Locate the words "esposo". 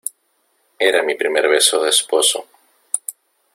1.91-2.45